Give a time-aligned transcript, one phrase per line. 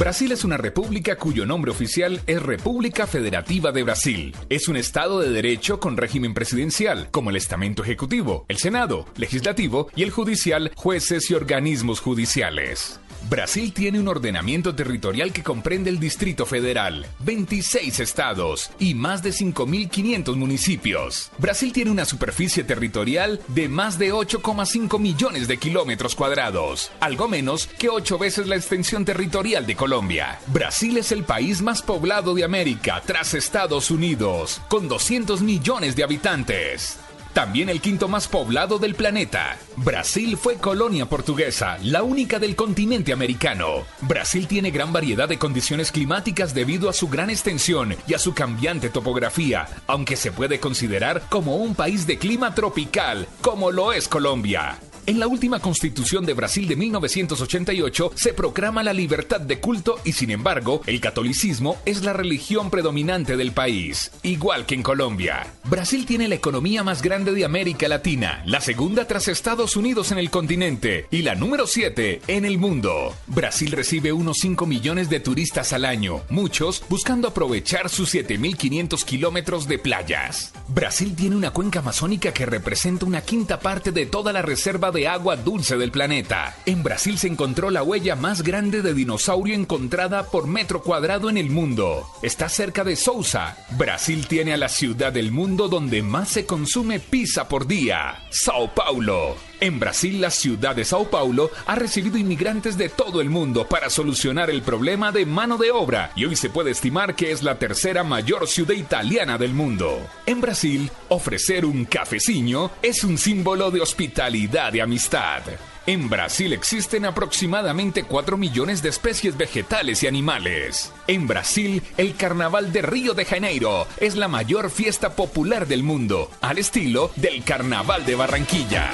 [0.00, 4.34] Brasil es una república cuyo nombre oficial es República Federativa de Brasil.
[4.48, 9.90] Es un estado de derecho con régimen presidencial, como el estamento ejecutivo, el senado, legislativo
[9.94, 12.98] y el judicial, jueces y organismos judiciales.
[13.28, 19.30] Brasil tiene un ordenamiento territorial que comprende el Distrito Federal, 26 estados y más de
[19.30, 21.30] 5.500 municipios.
[21.38, 27.66] Brasil tiene una superficie territorial de más de 8,5 millones de kilómetros cuadrados, algo menos
[27.66, 30.38] que 8 veces la extensión territorial de Colombia.
[30.46, 36.04] Brasil es el país más poblado de América tras Estados Unidos, con 200 millones de
[36.04, 36.98] habitantes.
[37.32, 39.56] También el quinto más poblado del planeta.
[39.76, 43.84] Brasil fue colonia portuguesa, la única del continente americano.
[44.00, 48.34] Brasil tiene gran variedad de condiciones climáticas debido a su gran extensión y a su
[48.34, 54.08] cambiante topografía, aunque se puede considerar como un país de clima tropical, como lo es
[54.08, 54.78] Colombia.
[55.10, 60.12] En la última constitución de Brasil de 1988 se proclama la libertad de culto y
[60.12, 65.52] sin embargo el catolicismo es la religión predominante del país, igual que en Colombia.
[65.64, 70.18] Brasil tiene la economía más grande de América Latina, la segunda tras Estados Unidos en
[70.18, 73.12] el continente y la número 7 en el mundo.
[73.26, 79.66] Brasil recibe unos 5 millones de turistas al año, muchos buscando aprovechar sus 7.500 kilómetros
[79.66, 80.52] de playas.
[80.68, 84.99] Brasil tiene una cuenca amazónica que representa una quinta parte de toda la reserva de
[85.08, 86.56] agua dulce del planeta.
[86.66, 91.36] En Brasil se encontró la huella más grande de dinosaurio encontrada por metro cuadrado en
[91.36, 92.06] el mundo.
[92.22, 93.56] Está cerca de Sousa.
[93.78, 98.74] Brasil tiene a la ciudad del mundo donde más se consume pizza por día, Sao
[98.74, 99.49] Paulo.
[99.60, 103.90] En Brasil, la ciudad de Sao Paulo ha recibido inmigrantes de todo el mundo para
[103.90, 107.58] solucionar el problema de mano de obra y hoy se puede estimar que es la
[107.58, 110.00] tercera mayor ciudad italiana del mundo.
[110.24, 115.42] En Brasil, ofrecer un cafecillo es un símbolo de hospitalidad y amistad.
[115.90, 120.92] En Brasil existen aproximadamente 4 millones de especies vegetales y animales.
[121.08, 126.30] En Brasil, el Carnaval de Río de Janeiro es la mayor fiesta popular del mundo,
[126.42, 128.92] al estilo del Carnaval de Barranquilla.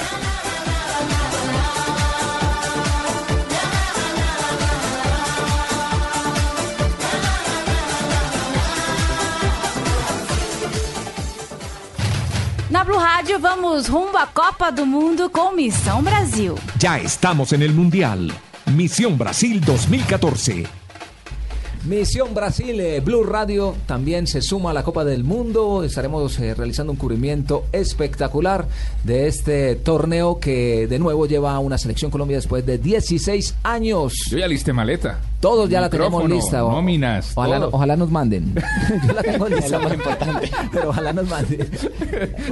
[12.86, 16.54] Blue Rádio, vamos rumbo à Copa do Mundo com Missão Brasil.
[16.80, 18.30] Ya estamos en el Mundial.
[18.66, 20.85] Misión Brasil 2014.
[21.86, 25.84] Misión Brasil, eh, Blue Radio también se suma a la Copa del Mundo.
[25.84, 28.66] Estaremos eh, realizando un cubrimiento espectacular
[29.04, 34.14] de este torneo que de nuevo lleva a una selección Colombia después de 16 años.
[34.30, 35.20] Yo ya listé maleta.
[35.38, 36.64] Todos ya la tenemos lista.
[36.64, 37.68] o- nóminas, Ojalá, todo.
[37.72, 38.54] ojalá nos manden.
[39.06, 39.64] Yo la tengo lista.
[39.66, 40.50] Es lo más importante.
[40.72, 41.70] Pero ojalá nos manden.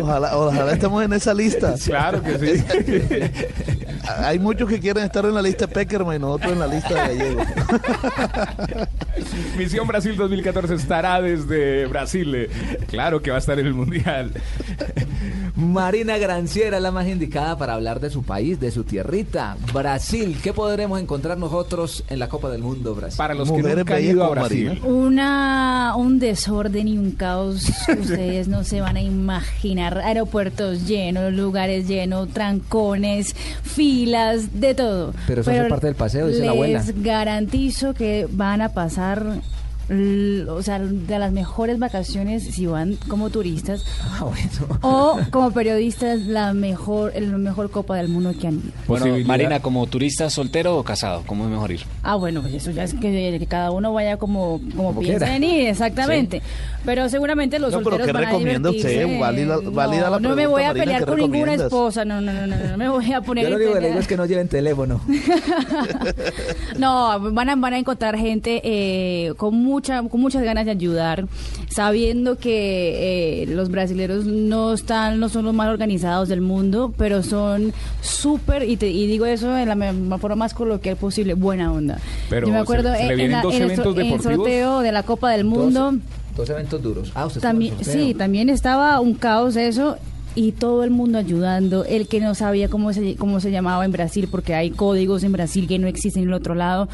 [0.01, 1.75] Ojalá, ojalá estemos en esa lista.
[1.85, 2.65] Claro que sí.
[4.19, 7.17] Hay muchos que quieren estar en la lista de Peckerman y en la lista de
[7.17, 7.43] Gallego.
[9.59, 12.49] Misión Brasil 2014 estará desde Brasil.
[12.89, 14.33] Claro que va a estar en el Mundial.
[15.57, 20.37] Marina Granciera es la más indicada para hablar de su país, de su tierrita, Brasil.
[20.43, 23.17] ¿Qué podremos encontrar nosotros en la Copa del Mundo, Brasil?
[23.17, 24.81] Para los que Mujeres nunca han ido a Brasil.
[24.83, 29.99] Una, un desorden y un caos que ustedes no se van a imaginar.
[29.99, 35.15] Aeropuertos llenos, lugares llenos, trancones, filas, de todo.
[35.29, 36.81] Pero eso hace parte del paseo, dice la abuela.
[36.81, 39.41] Les garantizo que van a pasar,
[39.89, 44.79] o sea, de las mejores vacaciones si van como turistas Ah, bueno.
[44.83, 48.73] o como periodistas, la mejor, el mejor Copa del Mundo que han ido.
[48.87, 49.07] Bueno.
[49.27, 51.81] Marina, como turista soltero o casado, ¿cómo es mejor ir?
[52.03, 55.27] Ah, bueno, pues eso ya es que, que cada uno vaya como, como, Como piensa
[55.27, 55.37] quiera.
[55.37, 56.41] en ir, exactamente.
[56.85, 58.89] Pero seguramente los No, pero solteros ¿qué van a recomienda usted?
[58.91, 59.21] divertirse.
[59.21, 62.21] Válida- válida la no, no me voy a Marina, pelear ¿qué con ninguna esposa, no,
[62.21, 63.91] no, no, no, no me voy a poner Yo lo único que le pelea.
[63.91, 65.01] digo es que no lleven teléfono.
[66.79, 71.27] No, van a, van a encontrar gente eh, con mucha con muchas ganas de ayudar,
[71.69, 77.23] sabiendo que eh, los brasileños no están no son los más organizados del mundo, pero
[77.23, 79.75] son súper y, te- y digo eso de la
[80.19, 81.99] forma más coloquial posible, buena onda.
[82.31, 84.07] Pero Yo me acuerdo se en- en, vienen la- dos en el, eventos so- en
[84.07, 84.37] el deportivos.
[84.37, 85.93] sorteo de la Copa del Mundo.
[85.93, 86.01] Dos,
[86.37, 87.13] dos eventos duros.
[87.15, 89.97] Ah, usted También, sí, también estaba un caos eso.
[90.37, 91.85] y todo el mundo ayudando.
[91.85, 95.31] El que no sabía cómo se, cómo se llamaba en Brasil, porque hay códigos en
[95.31, 96.89] Brasil que no existen en el otro lado.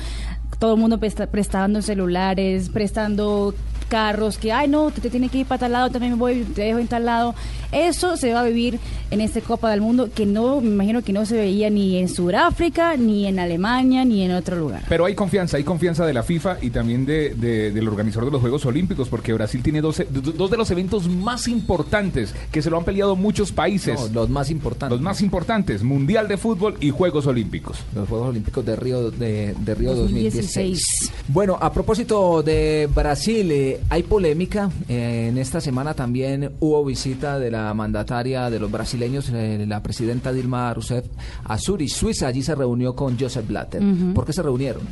[0.61, 3.55] Todo el mundo presta- prestando celulares, prestando
[3.91, 6.45] carros, que, ay, no, te, te tiene que ir para tal lado, también me voy,
[6.55, 7.35] te dejo en tal lado.
[7.73, 8.79] Eso se va a vivir
[9.11, 12.09] en esta Copa del Mundo, que no, me imagino que no se veía ni en
[12.09, 14.83] Sudáfrica, ni en Alemania, ni en otro lugar.
[14.89, 18.33] Pero hay confianza, hay confianza de la FIFA y también de, de- del organizador de
[18.33, 22.71] los Juegos Olímpicos, porque Brasil tiene dos, dos de los eventos más importantes que se
[22.71, 23.99] lo han peleado muchos países.
[24.01, 24.91] No, los más importantes.
[24.97, 27.79] Los más importantes, Mundial de Fútbol y Juegos Olímpicos.
[27.95, 30.81] Los Juegos Olímpicos de Río de, de Río 2016.
[31.01, 31.13] 2016.
[31.29, 34.71] Bueno, a propósito de Brasil, eh, hay polémica.
[34.89, 39.83] Eh, en esta semana también hubo visita de la mandataria de los brasileños, eh, la
[39.83, 41.07] presidenta Dilma Rousseff,
[41.45, 42.27] a Zurich, Suiza.
[42.29, 43.83] Allí se reunió con Joseph Blatter.
[44.15, 44.83] ¿Por qué se reunieron?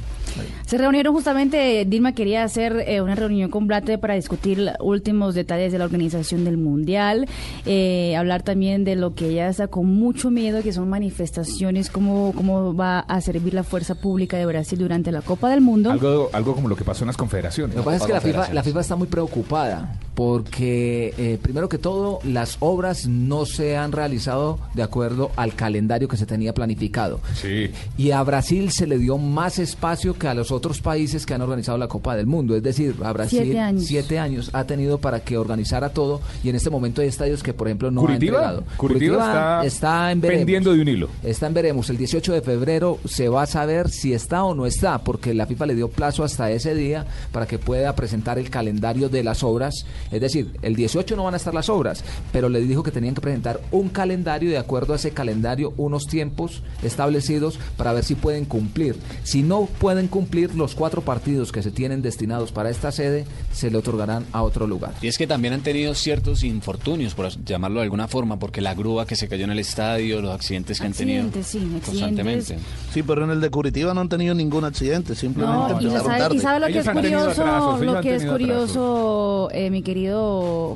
[0.66, 5.72] Se reunieron justamente, Dilma quería hacer eh, una reunión con Blatter para discutir últimos detalles
[5.72, 7.26] de la organización del Mundial,
[7.66, 12.32] eh, hablar también de lo que ella está con mucho miedo, que son manifestaciones, cómo,
[12.34, 15.90] cómo va a servir la fuerza pública de Brasil durante la Copa del Mundo.
[15.90, 17.76] Algo, algo como lo que pasó en las confederaciones.
[17.76, 21.69] Lo que pasa es que la FIFA, la FIFA está muy preocupada porque, eh, primero
[21.69, 26.53] que todo, las obras no se han realizado de acuerdo al calendario que se tenía
[26.53, 27.20] planificado.
[27.35, 27.70] Sí.
[27.97, 31.43] Y a Brasil se le dio más espacio que a los otros países que han
[31.43, 32.56] organizado la Copa del Mundo.
[32.56, 33.85] Es decir, a Brasil Siete años.
[33.87, 37.55] siete años ha tenido para que organizara todo y en este momento hay estadios que,
[37.55, 38.64] por ejemplo, no Curitiba, ha entregado.
[38.76, 40.41] Curitiba está en veremos.
[40.41, 41.09] pendiendo de un hilo.
[41.23, 41.91] Está en veremos.
[41.91, 45.47] El 18 de febrero se va a saber si está o no está, porque la
[45.47, 49.44] FIFA le dio plazo hasta ese día para que pueda presentar el calendario de las
[49.44, 49.85] obras.
[50.10, 53.14] Es decir, el 18 no van a estar las obras, pero le dijo que tenían
[53.14, 58.05] que presentar un calendario y de acuerdo a ese calendario unos tiempos establecidos para ver
[58.05, 58.96] si pueden cumplir.
[59.25, 63.70] Si no pueden cumplir los cuatro partidos que se tienen destinados para esta sede, se
[63.70, 64.93] le otorgarán a otro lugar.
[65.02, 68.75] Y es que también han tenido ciertos infortunios, por llamarlo de alguna forma, porque la
[68.75, 71.88] grúa que se cayó en el estadio, los accidentes que Accidentes, sí, han tenido accidentes.
[71.88, 72.58] constantemente.
[72.93, 76.19] Sí, pero en el de Curitiba no han tenido ningún accidente, simplemente No, y sabe,
[76.19, 76.37] tarde.
[76.37, 79.98] y sabe lo que Ellos es curioso, atrasos, lo que es curioso, eh, mi querido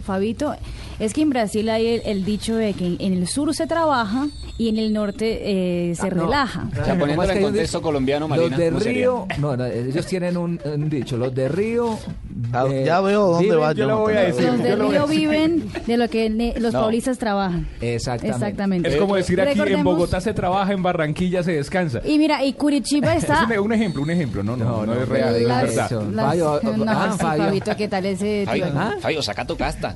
[0.05, 0.55] Fabito,
[0.99, 4.27] es que en Brasil hay el, el dicho de que en, el sur se trabaja
[4.59, 6.25] y en el norte eh, se Ah, no.
[6.25, 6.69] relaja.
[6.71, 8.93] O sea, poniéndolo en contexto colombiano, Marina, Los de.
[8.93, 11.99] Río, no, no, ellos tienen un, un dicho, los de Río.
[12.53, 14.45] Ah, eh, ya veo dónde viven- va yo lo voy a decir.
[14.53, 16.81] Los Río viven de lo que ne- los No.
[16.83, 17.69] paulistas trabajan.
[17.81, 18.37] Exactamente.
[18.37, 18.89] Exactamente.
[18.89, 22.01] Es como decir aquí, en Bogotá se trabaja, en Barranquilla se descansa.
[22.05, 23.47] Y mira, y Curitiba Es está...
[23.47, 25.91] un, un ejemplo, un ejemplo, no, no, no, No, no, es real, es verdad.
[26.13, 27.45] Las- Fabio, no, ah, sí, Fabio.
[27.45, 28.67] Fabito, ¿qué tal ese Fabio?
[28.77, 28.95] ¿Ah?
[29.01, 29.95] Fabio, saca tu casta.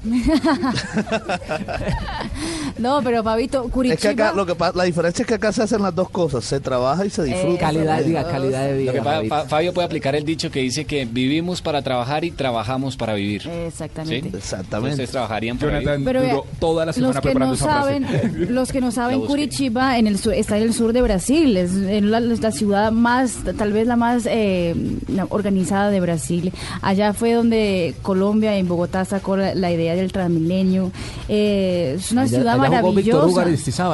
[2.78, 4.10] No, pero Fabito, Es que Curitiba...
[4.12, 7.04] acá, lo que la diferencia es que acá se hacen las dos cosas, se trabaja
[7.06, 7.58] y se disfruta.
[7.66, 8.08] Calidad, también.
[8.08, 9.22] diga, calidad de Lo vida.
[9.22, 13.14] que Fabio puede aplicar el dicho que dice que vivimos para trabajar y trabajamos para
[13.14, 13.49] vivir.
[13.49, 14.31] Exactamente.
[14.31, 14.37] ¿Sí?
[14.37, 14.90] Exactamente.
[14.93, 16.06] Ustedes trabajarían para Jonathan vivir.
[16.06, 18.06] Pero duró toda la semana los que preparando no esa frase.
[18.06, 19.20] saben, los que no saben.
[19.20, 22.93] Curitiba en el sur, está en el sur de Brasil, es en la, la ciudad
[22.93, 24.75] más, tal vez la más eh,
[25.31, 26.52] organizada de Brasil.
[26.82, 30.90] Allá fue donde Colombia en Bogotá sacó la, la idea del Transmilenio.
[31.28, 33.26] Eh, es una Allá- ciudad allá jugó Víctor maravillosa.
[33.26, 33.40] Hugo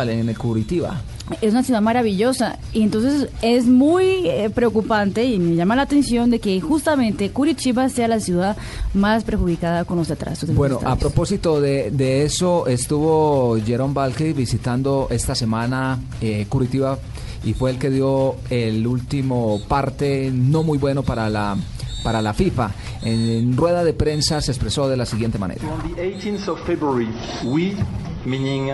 [0.02, 1.00] en el Curitiba.
[1.40, 6.30] Es una ciudad maravillosa y entonces es muy eh, preocupante y me llama la atención
[6.30, 8.56] de que justamente Curitiba sea la ciudad
[8.92, 10.48] más perjudicada con los atrasos.
[10.48, 16.46] de los Bueno, a propósito de, de eso, estuvo Jerome Balke visitando esta semana eh,
[16.48, 16.98] Curitiba
[17.44, 21.56] y fue el que dio el último parte no muy bueno para la
[22.02, 22.70] para la FIFA.
[23.02, 25.62] En, rueda de prensa se expresó de la siguiente manera.
[25.68, 27.08] On the 18th of February,
[27.44, 27.76] we,
[28.24, 28.72] meaning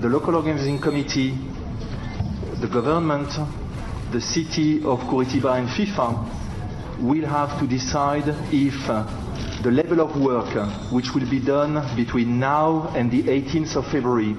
[0.00, 1.34] the local organizing committee,
[2.60, 3.28] the government,
[4.12, 9.06] the city of Curitiba and FIFA, will have to decide if uh,
[9.62, 13.86] the level of work uh, which will be done between now and the 18th of
[13.86, 14.36] February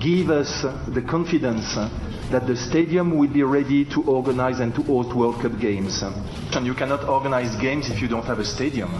[0.00, 1.88] give us the confidence uh,
[2.30, 6.02] that the stadium will be ready to organize and to host World Cup games.
[6.02, 8.90] And you cannot organize games if you don't have a stadium.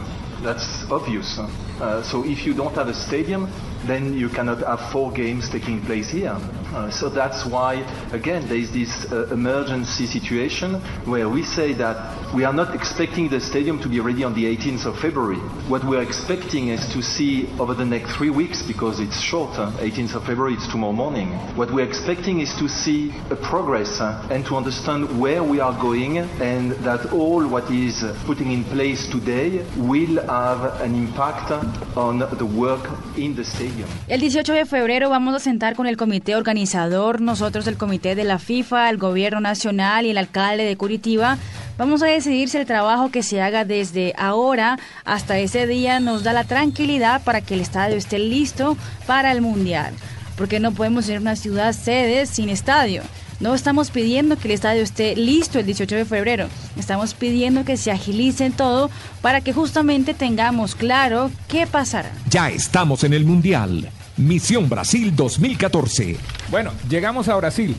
[0.42, 1.38] That's obvious.
[1.38, 3.50] Uh, so if you don't have a stadium,
[3.84, 6.36] then you cannot have four games taking place here.
[6.74, 7.74] Uh, so that's why,
[8.12, 11.96] again, there is this uh, emergency situation where we say that
[12.34, 15.38] we are not expecting the stadium to be ready on the 18th of February.
[15.68, 19.72] What we're expecting is to see over the next three weeks, because it's short, uh,
[19.78, 21.28] 18th of February, it's tomorrow morning.
[21.56, 26.18] What we're expecting is to see a progress and to understand where we are going
[26.18, 31.50] and that all what is putting in place today will have an impact
[31.96, 33.88] on the work in the stadium.
[34.06, 38.24] El 18 de febrero vamos a sentar con el comité organizador, nosotros el comité de
[38.24, 41.36] la FIFA, el gobierno nacional y el alcalde de Curitiba
[41.80, 46.22] Vamos a decidir si el trabajo que se haga desde ahora hasta ese día nos
[46.22, 49.94] da la tranquilidad para que el estadio esté listo para el Mundial.
[50.36, 53.02] Porque no podemos ser una ciudad sede sin estadio.
[53.40, 56.46] No estamos pidiendo que el estadio esté listo el 18 de febrero.
[56.76, 58.90] Estamos pidiendo que se agilice todo
[59.22, 62.12] para que justamente tengamos claro qué pasará.
[62.28, 63.88] Ya estamos en el Mundial.
[64.18, 66.18] Misión Brasil 2014.
[66.50, 67.74] Bueno, llegamos a Brasil.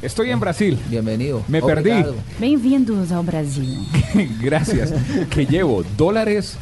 [0.00, 0.78] Estoy en Brasil.
[0.88, 1.42] Bienvenido.
[1.46, 2.02] Me perdí.
[2.40, 3.86] Bem-vindos ao Brasil.
[4.40, 4.94] Gracias.
[5.28, 6.56] que llevo dólares,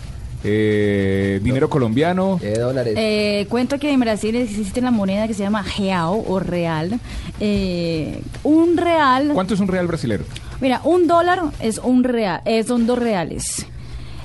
[0.45, 2.39] eh, dinero colombiano.
[2.43, 2.95] Eh, dólares.
[2.97, 7.01] Eh, cuento que en Brasil existe la moneda que se llama real o real.
[7.41, 9.31] Eh, un real.
[9.35, 10.25] ¿Cuánto es un real brasilero?
[10.61, 13.67] Mira, un dólar es un real, eh, son dos reales.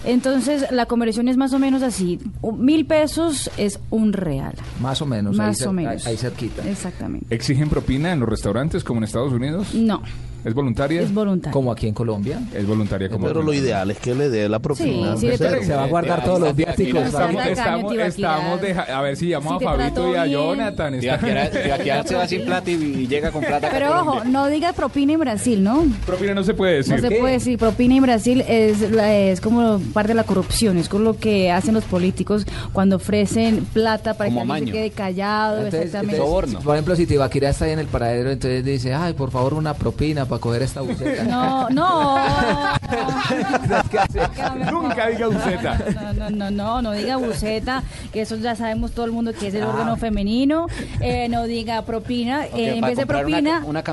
[0.06, 2.20] Entonces la conversión es más o menos así.
[2.42, 4.54] Un- Mil pesos es un real.
[4.80, 5.36] Más o menos.
[5.36, 6.06] Más ahí, o cer- menos.
[6.08, 6.70] Ahí, ahí cerquita.
[6.70, 7.34] Exactamente.
[7.36, 9.74] ¿Exigen propina en los restaurantes como en Estados Unidos?
[9.74, 10.02] No,
[10.46, 11.02] ¿Es voluntaria?
[11.02, 11.52] es voluntario.
[11.54, 12.40] Como aquí en Colombia.
[12.54, 15.16] Es voluntaria como Pero lo ideal es que le dé la propina.
[15.16, 15.50] Sí, sí, aunque sea.
[15.50, 17.04] pero- Se va a guardar todos los viáticos.
[17.04, 20.38] Estamos, estamos, estamos deja- a ver si llamamos Si a te Fabito y a bien.
[20.40, 20.94] Jonathan.
[20.96, 23.70] está- Tibaquirá se va sin plata y, y llega con plata.
[23.72, 25.86] Pero ojo, no diga propina en Brasil, ¿no?
[26.06, 26.96] Propina no se puede decir.
[26.96, 30.78] No se puede decir, propina en Brasil es, la- es como parte de la corrupción,
[30.78, 34.80] es con lo que hacen los políticos cuando ofrecen plata para Como que alguien se
[34.82, 36.16] quede callado, Entonces, exactamente.
[36.18, 36.60] entonces, Soborno.
[36.62, 39.74] Por ejemplo, si Tibaquirá está ahí en el paradero, entonces dice, ay, por favor, una
[39.74, 41.24] propina para coger esta buceta.
[41.24, 42.18] No, no.
[44.72, 45.78] Nunca diga buceta.
[45.94, 47.84] No, no, no, no, no diga buceta,
[48.14, 50.68] que eso ya sabemos todo el mundo que es el órgano femenino.
[51.02, 53.64] Eh, no diga propina, eh, en vez de propina.
[53.66, 53.84] Una,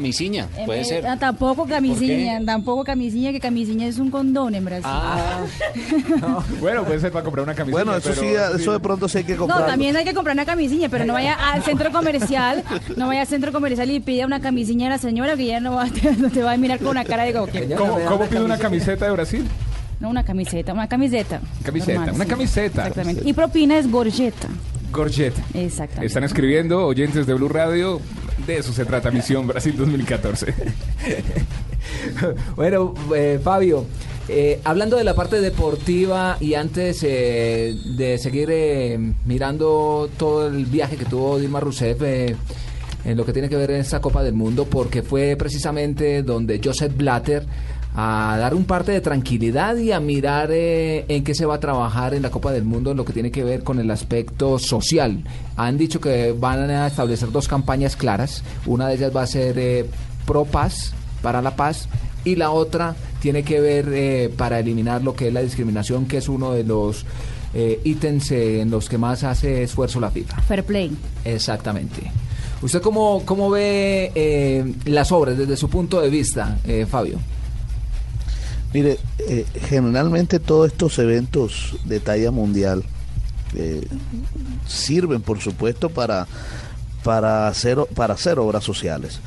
[0.57, 1.07] en puede ser.
[1.07, 2.45] ah, tampoco camisiña, qué?
[2.45, 4.85] tampoco camisiña, que camisiña es un condón en Brasil.
[4.87, 5.41] Ah,
[6.61, 7.85] Bueno, puede ser para comprar una camiseta.
[7.85, 9.67] Bueno, eso sí, eso de pronto sí hay que No, comprar.
[9.67, 12.63] también hay que comprar una camisilla, pero no vaya al centro comercial,
[12.97, 15.75] no vaya al centro comercial y pida una camisilla a la señora que ya no,
[15.77, 15.87] va,
[16.27, 17.75] no te va a mirar con una cara de como que...
[17.75, 19.47] ¿Cómo, cómo pide una camiseta de Brasil?
[20.01, 21.41] No, una camiseta, una camiseta.
[21.65, 22.83] Camiseta, una camiseta.
[22.83, 23.23] Exactamente.
[23.25, 24.49] Y propina es gorjeta.
[24.93, 25.35] Gorget.
[25.55, 26.07] Exactamente.
[26.07, 28.01] Están escribiendo oyentes de Blue Radio.
[28.47, 30.55] De eso se trata Misión Brasil 2014.
[32.57, 33.87] Bueno, eh, Fabio,
[34.29, 40.67] eh, hablando de la parte deportiva y antes eh, de seguir eh, mirando todo el
[40.67, 42.35] viaje que tuvo Dilma Rousseff eh,
[43.07, 46.61] en lo que tiene que ver en esta Copa del Mundo, porque fue precisamente donde
[46.63, 47.47] Joseph Blatter
[47.95, 51.61] a dar un parte de tranquilidad y a mirar eh, en qué se va a
[51.61, 54.59] trabajar en la Copa del Mundo en lo que tiene que ver con el aspecto
[54.59, 55.25] social.
[55.57, 58.43] Han dicho que van a establecer dos campañas claras.
[58.67, 59.87] Una de ellas va a ser eh,
[60.27, 61.89] pro paz, para la paz,
[62.27, 66.19] y la otra tiene que ver eh, para eliminar lo que es la discriminación, que
[66.19, 67.07] es uno de los
[67.55, 70.43] eh, ítems eh, en los que más hace esfuerzo la FIFA.
[70.43, 70.97] Fair play.
[71.25, 72.11] Exactamente.
[72.63, 77.19] ¿Usted cómo, cómo ve eh, las obras desde su punto de vista, eh, Fabio?
[78.73, 82.83] Mire, eh, generalmente todos estos eventos de talla mundial
[83.55, 83.87] eh,
[84.67, 86.27] sirven, por supuesto, para,
[87.05, 89.21] para, hacer, para hacer obras sociales.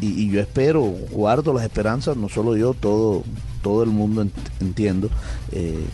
[0.00, 3.22] Y, y yo espero, guardo las esperanzas, no solo yo, todo,
[3.62, 5.08] todo el mundo ent- entiendo,
[5.52, 5.84] eh,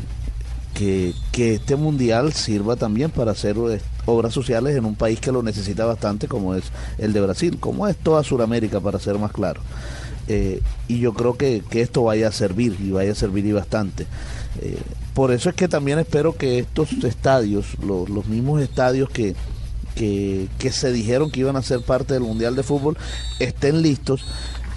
[0.75, 5.33] que, que este mundial sirva también para hacer eh, obras sociales en un país que
[5.33, 6.65] lo necesita bastante, como es
[6.99, 9.61] el de Brasil, como es toda Sudamérica, para ser más claro.
[10.29, 13.53] Eh, y yo creo que, que esto vaya a servir y vaya a servir y
[13.53, 14.07] bastante.
[14.61, 14.77] Eh,
[15.15, 19.35] por eso es que también espero que estos estadios, lo- los mismos estadios que,
[19.95, 22.97] que se dijeron que iban a ser parte del Mundial de Fútbol,
[23.41, 24.25] estén listos.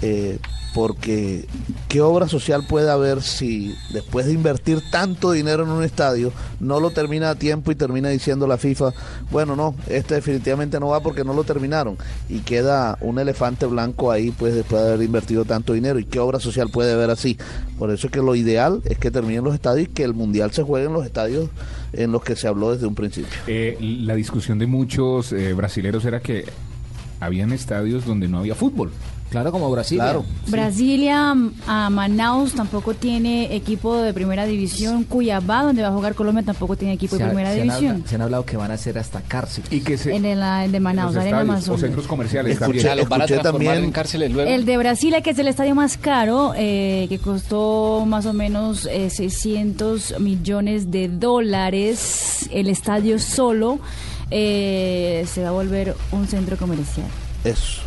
[0.02, 0.38] Eh,
[0.74, 1.46] porque
[1.88, 6.80] qué obra social puede haber si después de invertir tanto dinero en un estadio no
[6.80, 8.92] lo termina a tiempo y termina diciendo la FIFA,
[9.30, 14.10] bueno, no, este definitivamente no va porque no lo terminaron y queda un elefante blanco
[14.10, 17.36] ahí pues después de haber invertido tanto dinero y qué obra social puede haber así.
[17.78, 20.52] Por eso es que lo ideal es que terminen los estadios y que el mundial
[20.52, 21.50] se juegue en los estadios
[21.92, 23.30] en los que se habló desde un principio.
[23.46, 26.46] Eh, la discusión de muchos eh, brasileros era que
[27.20, 28.90] habían estadios donde no había fútbol.
[29.32, 29.98] Claro, como Brasil.
[29.98, 30.24] Claro.
[30.46, 31.34] Brasilia,
[31.66, 35.04] a Manaus tampoco tiene equipo de primera división.
[35.04, 38.04] Cuyabá, donde va a jugar Colombia, tampoco tiene equipo de primera se, han división.
[38.06, 39.64] se han hablado que van a hacer hasta cárcel.
[39.70, 41.80] Y que se, En el, en de Manaus, Arena estadios o Amazonas.
[41.80, 42.86] centros comerciales Escuché- también.
[42.98, 44.50] Escuché transformar también- en cárceles luego.
[44.50, 48.86] El de Brasilia, que es el estadio más caro, eh, que costó más o menos
[48.86, 53.78] eh, 600 millones de dólares, el estadio solo,
[54.30, 57.06] eh, se va a volver un centro comercial.
[57.44, 57.82] Eso.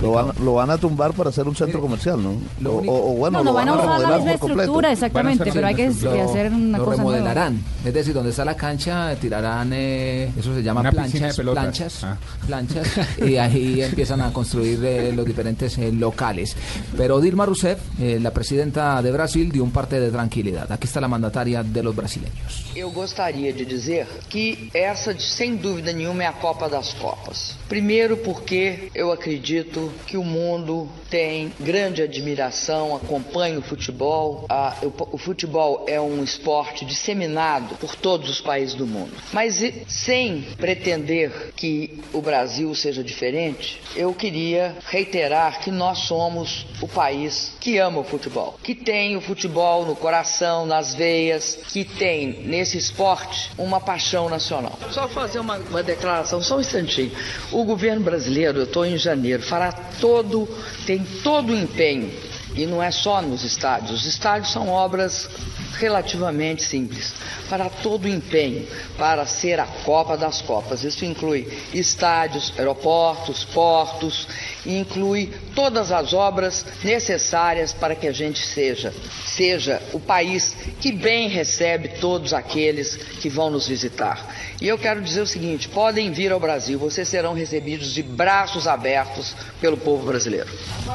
[0.00, 2.34] Lo van, lo van a tumbar para hacer un centro comercial, ¿no?
[2.60, 4.92] lo O, o- bueno, no, no lo van a usar la remodelar misma por estructura,
[4.92, 7.16] exactamente, Van pero hay que Lo- hacer una lo cosa nueva.
[7.18, 7.64] remodelarán.
[7.84, 11.52] Es decir, donde está la cancha tirarán, eh, eso se llama Una piscina de planchas,
[11.52, 12.16] planchas, Ah.
[12.46, 12.86] planchas,
[13.26, 16.56] y ahí empiezan a construir eh, los diferentes eh, locales.
[16.96, 20.70] Pero Dilma Rousseff, eh, la presidenta de Brasil, dio un parte de tranquilidad.
[20.70, 22.66] Aquí está la mandataria de los brasileños.
[22.74, 27.56] Eu gostaria de dizer que essa, sem dúvida nenhuma, é a Copa das Copas.
[27.68, 29.71] Primeiro, porque eu acredito
[30.06, 34.46] que o mundo tem grande admiração, acompanha o futebol.
[34.48, 39.12] A- o, o futebol é um esporte disseminado por todos os países do mundo.
[39.32, 46.88] Mas sem pretender que o Brasil seja diferente, eu queria reiterar que nós somos o
[46.88, 52.42] país que ama o futebol, que tem o futebol no coração, nas veias, que tem
[52.42, 54.76] nesse esporte uma paixão nacional.
[54.90, 57.12] Só fazer uma, uma declaração, só um instantinho.
[57.52, 60.48] O governo brasileiro, eu estou em janeiro, fará todo,
[60.86, 62.12] tem todo o empenho,
[62.56, 65.30] e não é só nos estádios, os estádios são obras
[65.78, 67.14] relativamente simples.
[67.48, 68.66] Fará todo o empenho
[68.96, 70.84] para ser a Copa das Copas.
[70.84, 74.28] Isso inclui estádios, aeroportos, portos,
[74.64, 78.92] e inclui todas as obras necessárias para que a gente seja,
[79.26, 84.26] seja o país que bem recebe todos aqueles que vão nos visitar.
[84.60, 88.66] E eu quero dizer o seguinte: podem vir ao Brasil, vocês serão recebidos de braços
[88.66, 90.48] abertos pelo povo brasileiro.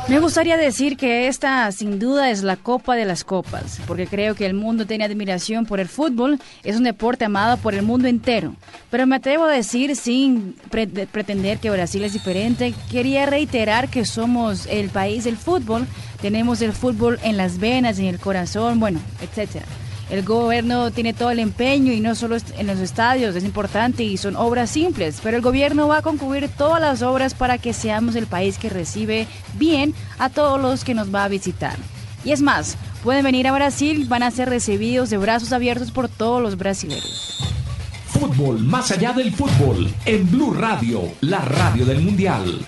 [0.10, 4.36] Me gustaría decir que esta sin duda es la copa de las copas, porque creo
[4.36, 8.08] que el mundo tiene admiración por el fútbol, es un deporte amado por el mundo
[8.08, 8.56] entero.
[8.90, 13.90] Pero me atrevo a decir, sin pre- de- pretender que Brasil es diferente, quería reiterar
[13.90, 15.88] que somos el país del fútbol,
[16.22, 19.66] tenemos el fútbol en las venas, en el corazón, bueno, etcétera.
[20.10, 24.16] El gobierno tiene todo el empeño y no solo en los estadios, es importante y
[24.16, 28.16] son obras simples, pero el gobierno va a concluir todas las obras para que seamos
[28.16, 31.76] el país que recibe bien a todos los que nos va a visitar.
[32.24, 36.08] Y es más, pueden venir a Brasil, van a ser recibidos de brazos abiertos por
[36.08, 37.38] todos los brasileños.
[38.08, 42.66] Fútbol más allá del fútbol en Blue Radio, la radio del Mundial.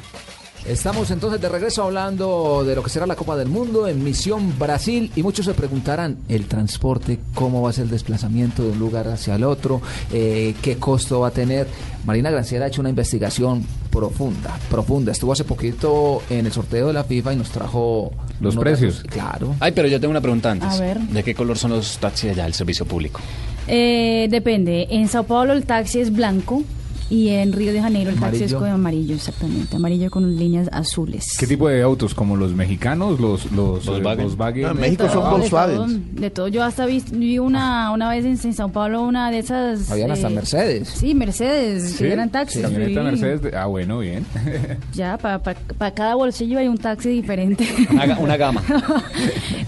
[0.70, 4.54] Estamos entonces de regreso hablando de lo que será la Copa del Mundo en Misión
[4.60, 8.78] Brasil y muchos se preguntarán el transporte, cómo va a ser el desplazamiento de un
[8.78, 9.82] lugar hacia el otro,
[10.14, 11.66] eh, qué costo va a tener.
[12.06, 15.12] Marina Granciera ha hecho una investigación profunda, profunda.
[15.12, 18.98] Estuvo hace poquito en el sorteo de la FIFA y nos trajo Los precios.
[18.98, 19.12] datos.
[19.12, 19.56] Claro.
[19.60, 20.70] Ay, pero yo tengo una pregunta antes.
[20.70, 21.00] A ver.
[21.00, 23.22] ¿De qué color son los taxis allá, el servicio público?
[23.68, 26.62] Eh, depende, en Sao Paulo el taxi es blanco
[27.10, 28.60] y en Río de Janeiro el taxi es Amarillo.
[28.60, 31.26] con amarillo, exactamente, amarillo con líneas azules.
[31.40, 32.14] ¿Qué tipo de autos?
[32.14, 33.20] ¿Como los mexicanos?
[33.20, 34.24] ¿Los, los eh, Volkswagen.
[34.26, 34.62] Volkswagen?
[34.64, 35.76] No, en De México son todo, de Volkswagen.
[35.76, 39.32] todo, De todo, yo hasta vi, vi una, una vez en, en Sao Paulo una
[39.32, 39.90] de esas...
[39.92, 40.88] Habían hasta eh, Mercedes.
[40.90, 41.98] Sí, Mercedes, ¿Sí?
[42.04, 42.62] que eran taxis.
[42.62, 43.06] Camioneta sí.
[43.06, 43.42] Mercedes.
[43.42, 44.26] de- Ah, bueno, bien.
[44.94, 47.68] Ya, para cada bolsillo hay un taxi diferente.
[47.92, 48.64] Una, ga- una gama.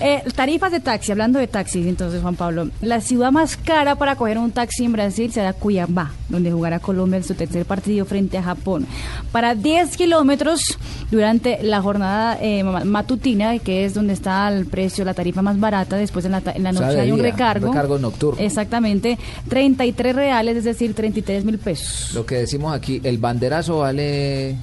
[0.03, 2.69] Eh, tarifas de taxi, hablando de taxis, entonces, Juan Pablo.
[2.81, 7.17] La ciudad más cara para coger un taxi en Brasil será Cuiabá, donde jugará Colombia
[7.17, 8.85] en su tercer partido frente a Japón.
[9.31, 10.77] Para 10 kilómetros
[11.11, 15.59] durante la jornada eh, ma- matutina, que es donde está el precio, la tarifa más
[15.59, 17.67] barata, después en la, en la O sea, noche hay un recargo.
[17.67, 18.41] recargo nocturno.
[18.41, 19.17] Exactamente,
[19.49, 22.11] 33 reales, es decir, 33 mil pesos.
[22.13, 24.55] Lo que decimos aquí, el banderazo vale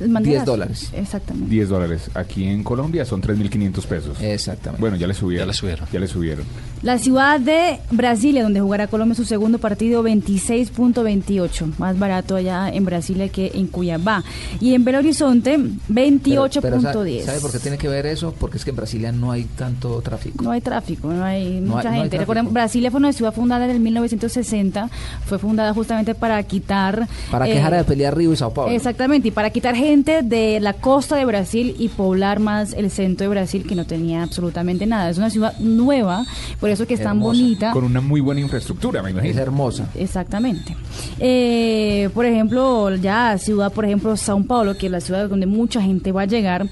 [0.00, 0.44] El banderazo.
[0.44, 0.90] 10 dólares.
[0.94, 1.50] Exactamente.
[1.50, 2.10] 10 dólares.
[2.14, 4.18] Aquí en Colombia son 3.500 pesos.
[4.20, 4.80] Exactamente.
[4.80, 5.44] Bueno, ya le subieron.
[5.44, 5.88] Ya le subieron.
[5.92, 6.44] Ya le subieron.
[6.82, 12.84] La ciudad de Brasilia, donde jugará Colombia su segundo partido, 26.28, más barato allá en
[12.84, 14.22] Brasilia que en Cuyabá.
[14.60, 15.58] Y en Belo Horizonte,
[15.92, 17.24] Pero- pero ¿sabe- 28.10.
[17.24, 18.34] ¿Sabe por qué tiene que ver eso?
[18.38, 20.44] Porque es que en Brasilia no hay tanto tráfico.
[20.44, 22.08] No hay tráfico, no hay No hay- mucha no hay gente.
[22.10, 22.18] tráfico.
[22.20, 24.90] Recordemos, Brasilia fue una ciudad fundada en el 1960,
[25.24, 27.08] fue fundada justamente para quitar...
[27.30, 28.72] Para que eh, dejara de pelear Río y Sao Paulo.
[28.72, 33.24] Exactamente, y para quitar gente de la costa de Brasil y poblar más el centro
[33.24, 35.08] de Brasil que no tenía absolutamente nada.
[35.10, 36.24] Es una ciudad nueva,
[36.58, 37.70] por eso que es tan bonita.
[37.70, 39.40] Con una muy buena infraestructura, me Es imagino.
[39.40, 39.88] hermosa.
[39.94, 40.76] Exactamente.
[41.20, 45.80] Eh, por ejemplo, ya ciudad, por ejemplo, Sao Paulo, que es la ciudad donde mucha
[45.80, 46.66] gente va a llegar.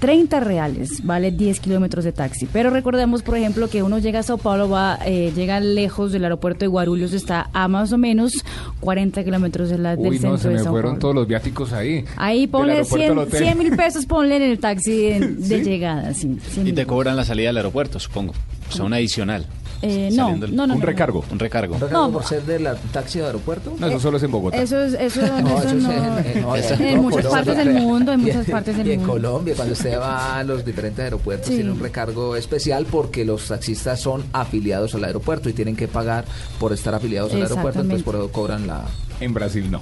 [0.00, 2.46] 30 reales vale 10 kilómetros de taxi.
[2.52, 6.24] Pero recordemos, por ejemplo, que uno llega a Sao Paulo, va, eh, llega lejos del
[6.24, 8.32] aeropuerto de Guarulhos, está a más o menos
[8.80, 11.00] 40 kilómetros de la, del Uy, centro no, se de me Sao fueron Paulo.
[11.00, 12.04] todos los viáticos ahí.
[12.16, 13.42] Ahí Del ponle aeropuerto al 100 hotel.
[13.44, 16.14] 100 mil pesos, ponle en el taxi de, de llegada.
[16.14, 18.34] Sí, 100 Y te cobran la salida del aeropuerto, supongo.
[18.68, 19.46] O sea, un adicional.
[19.80, 21.24] Eh, no, Saliendo el- no, no, Un no, recargo.
[21.30, 21.74] Un recargo.
[21.74, 23.74] ¿Un recargo No, por ser del taxi de aeropuerto?
[23.78, 24.56] No, eso solo es en Bogotá.
[24.56, 28.22] Eso es, eso, No, eso eso es en, en- muchas partes del mundo, en Y
[28.24, 29.12] muchas partes del y en mundo.
[29.14, 31.54] Colombia, cuando usted va a los diferentes aeropuertos, Sí.
[31.56, 36.24] tiene un recargo especial porque los taxistas son afiliados al aeropuerto y tienen que pagar
[36.58, 38.84] por estar afiliados al aeropuerto, entonces por eso cobran la...
[39.20, 39.80] En Brasil no.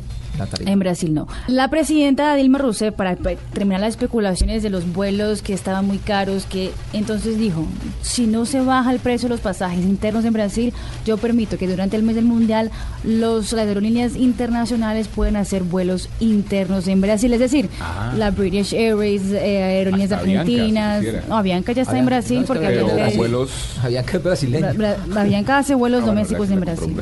[0.66, 1.26] En Brasil no.
[1.48, 6.46] La presidenta Dilma Rousseff, para terminar las especulaciones de los vuelos que estaban muy caros,
[6.46, 7.66] que entonces dijo,
[8.02, 10.72] si no se baja el precio de los pasajes internos en Brasil,
[11.04, 12.70] yo permito que durante el mes del Mundial
[13.04, 17.32] los, las aerolíneas internacionales puedan hacer vuelos internos en Brasil.
[17.32, 18.12] Es decir, Ah.
[18.16, 20.98] la British Airways, eh, aerolíneas Hasta Avianca, argentinas.
[21.00, 21.26] si quisiera.
[21.28, 23.50] no, Avianca ya está en Avianca, Brasil no, porque Pero Avianca Avianca, es- vuelos...
[23.82, 24.66] Avianca es brasileño.
[24.74, 26.96] Bra- Bra- Avianca hace vuelos Ah, domésticos en Brasil.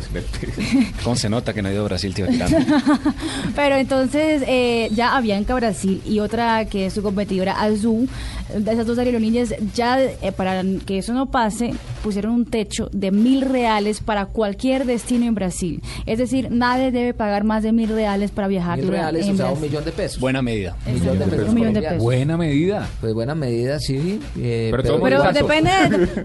[1.03, 2.27] ¿Cómo se nota que no ha ido a Brasil, tío?
[3.57, 8.09] Pero entonces eh, ya Avianca Brasil y otra que es su competidora Azul,
[8.57, 13.11] de esas dos aerolíneas, ya eh, para que eso no pase, pusieron un techo de
[13.11, 15.83] mil reales para cualquier destino en Brasil.
[16.07, 19.37] Es decir, nadie debe pagar más de mil reales para viajar Mil reales, en o
[19.37, 20.21] sea, un millón de pesos.
[20.21, 20.77] Buena medida.
[20.87, 21.89] Un millón de pesos un millón de colombianos.
[21.93, 22.05] pesos.
[22.05, 22.89] Buena medida.
[23.01, 24.21] Pues buena medida, sí.
[24.39, 25.71] eh, Pero todo Pero depende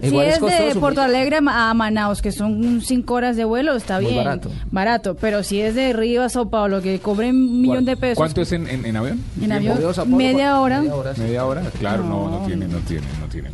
[0.10, 3.96] si es es de Porto Alegre a Manaus, que son cinco horas de vuelo, está
[4.00, 4.24] Muy bien.
[4.24, 4.50] barato.
[4.70, 5.16] Barato.
[5.20, 8.16] Pero si es de Río a Sao Paulo, que cobren un millón de pesos.
[8.16, 9.20] ¿Cuánto es en, en, en avión?
[9.40, 10.80] En avión, media hora.
[10.80, 11.20] media hora, sí.
[11.20, 11.62] ¿Media hora?
[11.78, 12.46] Claro, no, no No.
[12.46, 13.52] tienen, no tienen, no tienen.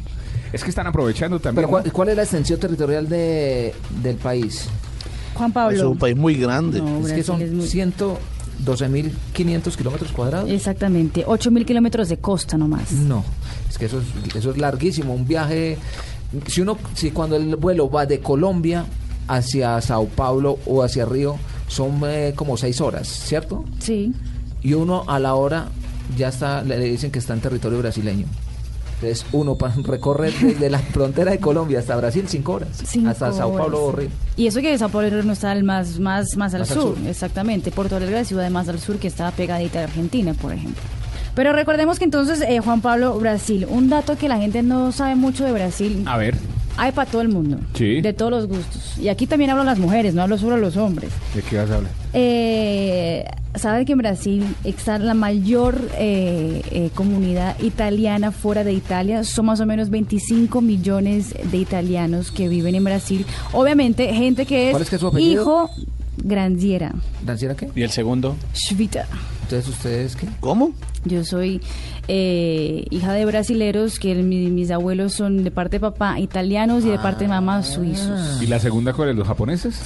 [0.53, 1.67] Es que están aprovechando también.
[1.67, 4.69] Pero ¿cuál, cuál es la extensión territorial de, del país?
[5.35, 5.77] Juan Pablo.
[5.77, 6.81] Es un país muy grande.
[6.81, 7.67] No, es que son es muy-
[8.65, 10.51] 112.500 kilómetros cuadrados.
[10.51, 12.93] Exactamente, 8 mil kilómetros de costa nomás.
[12.93, 13.25] No,
[13.69, 15.15] es que eso es, eso es larguísimo.
[15.15, 15.77] Un viaje,
[16.47, 18.87] si uno, si cuando el vuelo va de Colombia
[19.29, 21.37] hacia Sao Paulo o hacia Río,
[21.69, 23.65] son eh, como seis horas, ¿cierto?
[23.79, 24.13] Sí.
[24.63, 25.67] Y uno a la hora
[26.17, 28.27] ya está, le, le dicen que está en territorio brasileño.
[29.01, 33.31] Entonces uno pa- recorre desde la frontera de Colombia hasta Brasil cinco horas, Cinco hasta
[33.33, 33.93] Sao Paulo o.
[33.93, 34.09] Río.
[34.37, 36.97] Y eso que Sao Paulo no está al más, más, más al Más al sur,
[36.97, 37.07] sur.
[37.07, 37.71] exactamente.
[37.71, 40.83] Porto Alegre, la ciudad más al sur, que está pegadita a Argentina, por ejemplo.
[41.35, 45.17] Pero recordemos que entonces, eh, Juan Pablo, Brasil, un dato que la gente no sabe
[45.17, 46.35] mucho de Brasil, A ver,
[46.77, 48.01] hay para todo el mundo, Sí.
[48.01, 48.99] de todos los gustos.
[48.99, 51.11] Y aquí también hablo las mujeres, no hablo solo los hombres.
[51.35, 51.93] ¿de qué vas a hablar?
[52.13, 59.25] Eh, ¿Sabe que en Brasil está la mayor eh, eh, comunidad italiana fuera de Italia?
[59.25, 63.25] Son más o menos 25 millones de italianos que viven en Brasil.
[63.53, 65.43] Obviamente, gente que es, ¿Cuál es que es su apellido?
[65.43, 65.71] hijo
[66.19, 66.93] Grandiera,
[67.25, 67.69] ¿Danciera qué?
[67.75, 68.37] ¿Y el segundo?
[68.55, 69.07] Schwita.
[69.47, 70.27] Entonces ustedes qué?
[70.41, 70.73] ¿Cómo?
[71.05, 71.61] Yo soy
[72.09, 76.89] eh, hija de brasileros que mi- mis abuelos son de parte de papá italianos y
[76.91, 78.43] de parte de mamá suizos.
[78.43, 79.17] ¿Y la segunda cuál es?
[79.17, 79.81] ¿Los japoneses?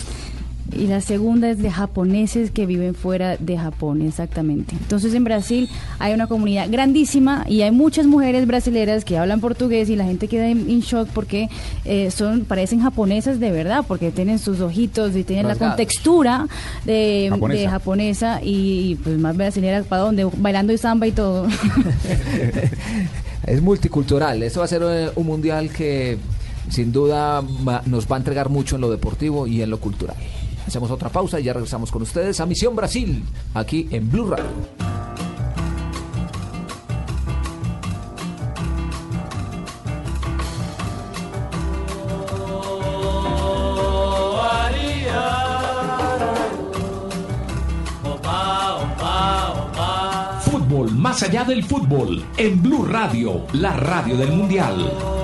[0.76, 4.74] Y la segunda es de japoneses que viven fuera de Japón, exactamente.
[4.78, 9.88] Entonces en Brasil hay una comunidad grandísima y hay muchas mujeres brasileras que hablan portugués
[9.90, 11.48] y la gente queda en, shock porque
[11.85, 15.61] eh, son parecen japonesas de verdad, porque tienen sus ojitos y tienen Rasgados.
[15.61, 16.46] la contextura
[16.85, 17.61] de Japonesa.
[17.61, 21.46] de japonesa y, pues más brasileras para dónde, bailando y samba y todo.
[23.46, 24.42] Es multicultural.
[24.42, 26.18] Eso va a ser eh, un mundial que
[26.68, 27.42] sin duda
[27.87, 30.16] nos va a entregar mucho en lo deportivo y en lo cultural.
[30.66, 34.46] Hacemos otra pausa y ya regresamos con ustedes a Misión Brasil, aquí en Blue Radio.
[50.44, 55.19] Fútbol más allá del fútbol en Blue Radio, la radio del mundial.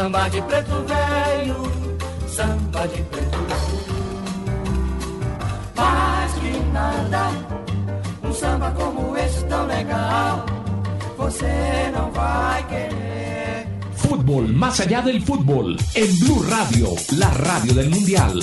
[0.00, 1.56] Samba de preto velho,
[2.26, 3.38] samba de preto
[5.76, 7.30] Mais que nada,
[8.24, 10.46] um samba como esse tão legal.
[11.18, 13.68] Você não vai querer.
[13.94, 18.40] Fútbol más allá del fútbol en Blue Radio, la radio del mundial.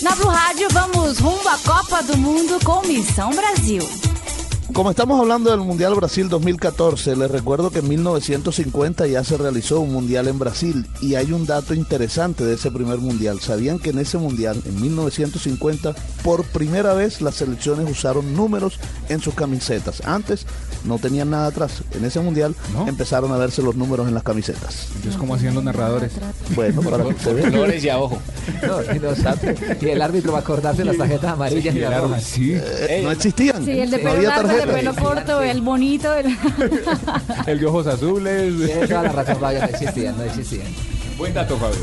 [0.00, 4.05] Na Blue Rádio, vamos rumbo à Copa do Mundo com Missão Brasil.
[4.76, 9.80] Como estamos hablando del Mundial Brasil 2014, les recuerdo que en 1950 ya se realizó
[9.80, 13.40] un Mundial en Brasil y hay un dato interesante de ese primer Mundial.
[13.40, 19.22] ¿Sabían que en ese Mundial, en 1950, por primera vez las selecciones usaron números en
[19.22, 20.02] sus camisetas?
[20.06, 20.44] Antes
[20.84, 21.82] no tenían nada atrás.
[21.94, 22.86] En ese Mundial ¿No?
[22.86, 24.88] empezaron a verse los números en las camisetas.
[24.96, 26.12] Entonces, ¿cómo hacían los narradores?
[26.54, 27.50] Bueno, para que usted vea.
[27.50, 28.18] Flores y a ojo.
[28.66, 29.08] No, y, no.
[29.80, 32.52] Y el árbitro va a acordarse las tarjetas amarillas y sí.
[32.54, 33.64] Eh, no existían.
[33.64, 36.14] Sí, el de no había largo, el pelo corto, el bonito.
[36.14, 36.26] el-
[37.46, 38.54] El de ojos azules.
[38.66, 40.66] Tiene toda la razón, Fabio, no existían, no existían.
[41.18, 41.78] Buen dato, Fabio.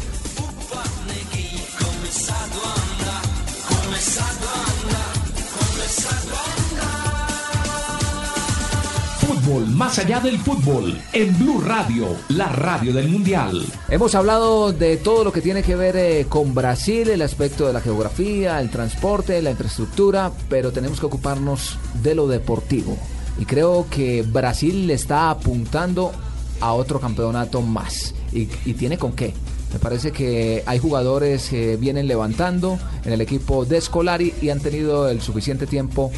[9.62, 13.64] Más allá del fútbol en Blue Radio, la radio del Mundial.
[13.88, 17.74] Hemos hablado de todo lo que tiene que ver eh, con Brasil, el aspecto de
[17.74, 22.98] la geografía, el transporte, la infraestructura, pero tenemos que ocuparnos de lo deportivo.
[23.38, 26.12] Y creo que Brasil le está apuntando
[26.60, 28.16] a otro campeonato más.
[28.32, 29.34] Y, y tiene con qué.
[29.72, 34.60] Me parece que hay jugadores que vienen levantando en el equipo de Scolari y han
[34.60, 36.12] tenido el suficiente tiempo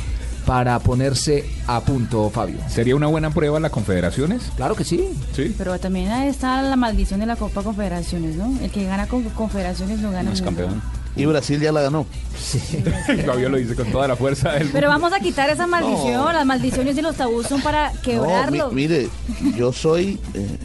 [0.46, 2.58] para ponerse a punto, Fabio.
[2.70, 4.44] ¿Sería una buena prueba las confederaciones?
[4.56, 5.10] Claro que sí.
[5.36, 5.54] Sí.
[5.58, 8.54] Pero también ahí está la maldición de la Copa Confederaciones, ¿no?
[8.62, 10.30] El que gana con Confederaciones no gana.
[10.30, 10.82] No es campeón.
[11.16, 12.06] Y Brasil ya la ganó.
[13.26, 16.34] Fabio lo dice con toda la fuerza del Pero vamos a quitar esa maldición.
[16.34, 18.74] Las maldiciones y los tabús son para No, quebrarlos.
[18.74, 19.10] mi- mire,
[19.58, 20.58] yo soy, eh,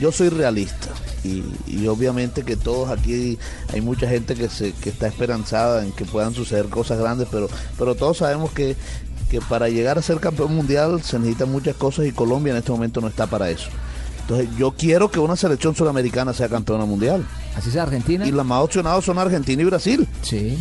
[0.00, 0.88] yo soy realista.
[1.24, 3.36] Y, y obviamente que todos aquí
[3.72, 7.48] hay mucha gente que se que está esperanzada en que puedan suceder cosas grandes, pero
[7.76, 8.76] pero todos sabemos que,
[9.30, 12.72] que para llegar a ser campeón mundial se necesitan muchas cosas y Colombia en este
[12.72, 13.68] momento no está para eso.
[14.20, 17.24] Entonces yo quiero que una selección sudamericana sea campeona mundial.
[17.56, 18.26] Así sea Argentina.
[18.26, 20.08] Y los más opcionados son Argentina y Brasil.
[20.22, 20.58] Sí.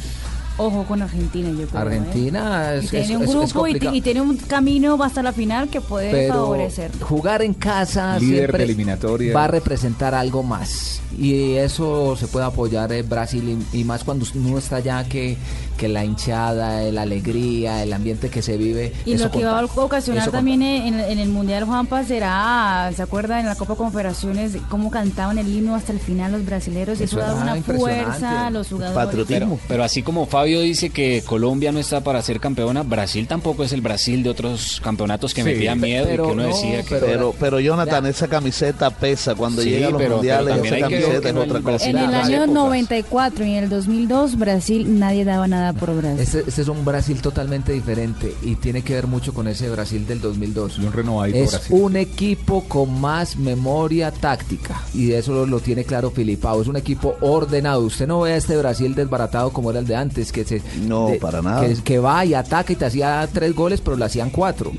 [0.58, 1.82] Ojo con Argentina, yo creo.
[1.82, 1.84] ¿eh?
[1.98, 5.34] Argentina Y es, tiene es- un es grupo y, y tiene un camino hasta la
[5.34, 6.92] final que puede pero favorecer.
[7.02, 9.34] jugar en casa Líder siempre de eliminatoria.
[9.36, 14.04] va a representar algo más y eso se puede apoyar en Brasil y, y más
[14.04, 15.38] cuando uno está allá que,
[15.78, 18.92] que la hinchada, la alegría, el ambiente que se vive.
[19.06, 23.02] Y eso lo que va a ocasionar también en, en el Mundial Juanpa será, ¿se
[23.02, 27.00] acuerda en la Copa Confederaciones cómo cantaban el himno hasta el final los brasileños?
[27.00, 29.26] Eso, Eso da una fuerza a los jugadores.
[29.28, 33.64] Pero, pero así como Fabio dice que Colombia no está para ser campeona, Brasil tampoco
[33.64, 36.50] es el Brasil de otros campeonatos que Sí, metían miedo y pero que uno no,
[36.50, 36.96] decía que...
[36.96, 40.56] Pero, pero Jonathan, esa camiseta pesa cuando Sí, llega a los mundiales.
[40.58, 41.90] esa camiseta que es otra en cosa.
[41.90, 46.20] En el año 94 y en el 2002 Brasil nadie daba nada por Brasil.
[46.20, 50.06] Este, este es un Brasil totalmente diferente y tiene que ver mucho con ese Brasil
[50.08, 50.80] del 2002.
[50.80, 51.76] un renovadito es Brasil.
[51.80, 56.62] un equipo con más memoria táctica y eso lo, lo tiene claro Filipao.
[56.62, 57.82] Es un equipo ordenado.
[57.82, 61.10] Usted no ve a este Brasil desbaratado como era el de antes, que se No,
[61.22, 61.66] para nada.
[61.66, 64.72] Que, que va y ataca y te hacía tres goles, pero le hacían cuatro.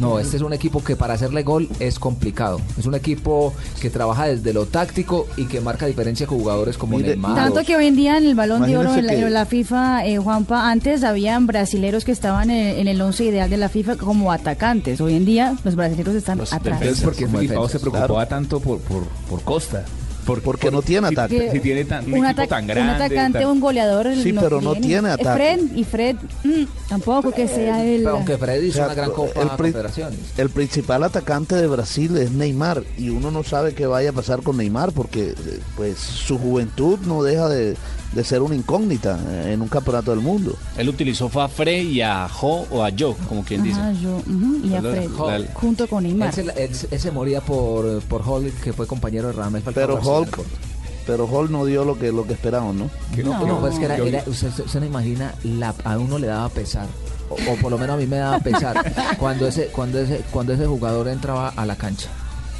[0.00, 2.60] no, este es un equipo que para hacerle gol es complicado.
[2.78, 6.98] Es un equipo que trabaja desde lo táctico y que marca diferencia con jugadores como
[6.98, 7.34] Neymar.
[7.36, 9.46] Tanto que hoy en día en el Balón de Oro, en la, que- en la
[9.46, 13.68] FIFA, eh, Juanpa, antes habían brasileros que estaban en, en el once ideal de la
[13.68, 15.00] FIFA como atacantes.
[15.00, 16.60] Hoy en día los brasileros están atrás.
[16.82, 19.84] Entonces, ¿por qué como Filipao defensas, se preocupaba tanto por, por, por Costa?
[20.26, 21.50] Por- Porque no tiene ataque.
[21.52, 23.04] Si, tiene tan, un, un, equipo atac- tan un grande.
[23.04, 24.08] atacante, tan- un goleador.
[24.22, 25.30] Sí, pero no tiene ataque.
[25.56, 28.00] Fred, y Fred mm, tampoco que sea él.
[28.02, 30.18] Pero aunque Fred hizo O sea, una gran Copa el pri- Confederaciones.
[30.36, 34.42] El principal atacante de Brasil es Neymar y uno no sabe qué vaya a pasar
[34.42, 37.76] con Neymar porque eh, pues su juventud no deja de,
[38.16, 40.56] de ser una incógnita eh, en un campeonato del mundo.
[40.76, 43.78] Él utilizó fue a Fre y a Jo o a Joe, como quien dice.
[43.78, 44.20] Ajá, yo,
[44.64, 45.10] y a Fred,
[45.54, 46.28] junto con Neymar.
[46.38, 49.62] Él se, él se- él se moría por, por Hulk, que fue compañero de Ramel
[49.74, 50.00] Pero.
[50.02, 50.40] Hulk,
[51.06, 52.90] pero Hulk no dio lo que lo que esperamos, ¿no?
[53.22, 56.26] No, no, pues es que era, era- usted, usted no imagina, la, a uno le
[56.26, 56.86] daba pesar,
[57.30, 60.52] o, o por lo menos a mí me daba pesar, cuando ese, cuando ese, cuando
[60.54, 62.08] ese jugador entraba a la cancha.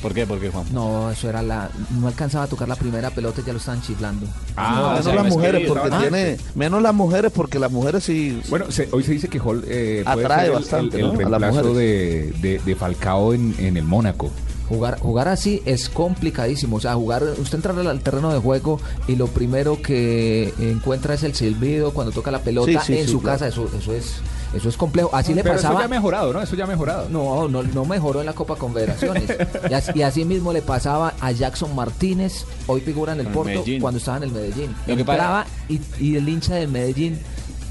[0.02, 0.26] ¿Por qué?
[0.26, 0.64] ¿Por qué, Juan?
[0.72, 3.80] No, eso era la, no alcanzaba a tocar la primera pelota y ya lo estaban
[3.82, 4.26] chiflando.
[4.56, 8.40] Ah, menos o sea, las mujeres porque tiene menos las mujeres porque las mujeres sí
[8.48, 11.30] Bueno, se- hoy se dice que Hall eh, puede Atrae ser el- bastante, el, el
[11.30, 14.30] las reemplazo de, de, de Falcao en, en el Mónaco.
[14.68, 16.76] Jugar, jugar así es complicadísimo.
[16.76, 21.14] O sea, jugar, usted entra al al terreno de juego y lo primero que encuentra
[21.14, 23.38] es el silbido cuando toca la pelota Sí, sí, en sí, su claro.
[23.38, 23.48] casa.
[23.48, 24.14] Eso, eso es,
[24.54, 25.10] eso es complejo.
[25.12, 25.74] Así le Pero pasaba.
[25.74, 26.40] eso ya ha mejorado, ¿no?
[26.42, 27.08] Eso ya ha mejorado.
[27.08, 29.24] No, no, no mejoró en la Copa Confederaciones.
[29.70, 33.50] y, así, y así mismo le pasaba a Jackson Martínez, hoy figura en el Porto,
[33.50, 33.80] Medellín.
[33.80, 34.74] cuando estaba en el Medellín.
[34.86, 37.18] Lo que Entraba y, y el hincha del Medellín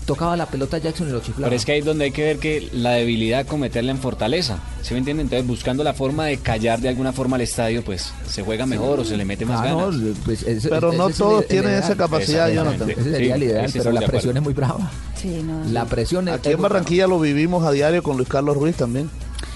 [0.05, 1.45] tocaba la pelota Jackson y lo chiflaba.
[1.47, 4.59] Pero es que ahí es donde hay que ver que la debilidad cometerla en fortaleza.
[4.81, 5.25] ¿Sí me entienden?
[5.25, 8.99] Entonces, buscando la forma de callar de alguna forma al estadio, pues se juega mejor
[8.99, 10.17] o se le mete más Ah, no, ganas.
[10.23, 11.83] pues, Pero no es todos tienen ideal.
[11.83, 12.89] esa capacidad, Jonathan.
[12.89, 14.91] Ese sería el Sí, ideal, ese pero la presión es muy brava.
[15.19, 16.69] Sí, no, La presión es Aquí en brava.
[16.73, 19.09] Barranquilla lo vivimos a diario con Luis Carlos Ruiz también.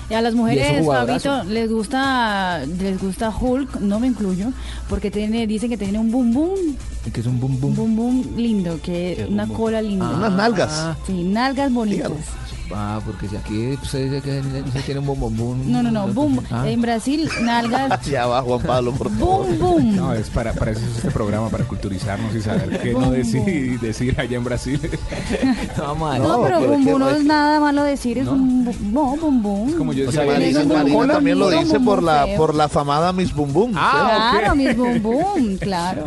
[0.09, 0.85] Y a las es mujeres.
[0.85, 4.47] Fabito, les gusta, les gusta Hulk, no me incluyo,
[4.87, 6.59] porque tiene, dicen que tiene un boom boom,
[7.13, 7.75] Que es un boom un boom.
[7.75, 10.09] boom boom lindo, que una cola linda.
[10.09, 10.97] Unas nalgas.
[11.05, 12.11] Sí, nalgas bonitas.
[12.73, 15.71] Ah, porque si aquí se dice que se tiene un boom boom boom.
[15.71, 16.39] No, no, no, boom.
[16.51, 16.67] Ah.
[16.69, 19.45] En Brasil, nalgas, Ya va Juan Pablo, por favor.
[19.47, 19.95] boom boom.
[19.95, 23.11] No, es para, para eso es este programa, para culturizarnos y saber qué no Bum,
[23.11, 24.79] decir, decir allá en Brasil.
[25.77, 29.15] No, pero es que boom no es es nada malo decir, es un bu- no,
[29.17, 29.73] boom boom.
[29.77, 32.55] Como yo O sea, decía, Marina, Marina Marina Cola, también lo dice por la por
[32.55, 33.71] la famada Miss Boom Boom.
[33.75, 34.57] Ah, Claro, ok.
[34.57, 36.03] mis boom boom, claro.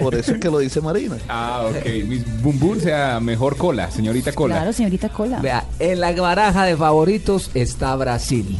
[0.00, 1.16] Por eso es que lo dice Marina.
[1.28, 1.86] Ah, ok.
[2.06, 4.56] Mis bum bum sea mejor cola, señorita cola.
[4.56, 5.38] Claro, señorita Cola.
[5.40, 5.64] Vea,
[6.08, 8.56] en la baraja de favoritos está Brasil.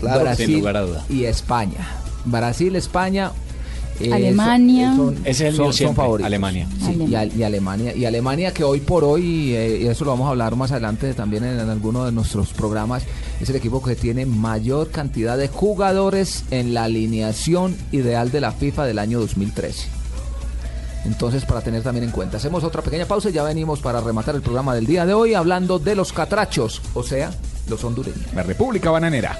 [0.00, 1.04] Claro, Brasil sin lugar a duda.
[1.08, 1.86] y España.
[2.24, 3.32] Brasil, España.
[3.98, 4.94] eh, Alemania.
[4.94, 6.26] son- Ese es el son- favoritos.
[6.26, 6.68] Alemania.
[6.84, 7.94] Sí, y Alemania.
[7.96, 11.14] Y Alemania que hoy por hoy, eh, y eso lo vamos a hablar más adelante
[11.14, 13.04] también en, en alguno de nuestros programas,
[13.40, 18.52] es el equipo que tiene mayor cantidad de jugadores en la alineación ideal de la
[18.52, 19.88] FIFA del año 2013.
[21.06, 22.36] Entonces, para tener también en cuenta.
[22.36, 25.34] Hacemos otra pequeña pausa y ya venimos para rematar el programa del día de hoy
[25.34, 27.30] hablando de los catrachos, o sea,
[27.68, 28.32] los hondureños.
[28.34, 29.38] La República Bananera.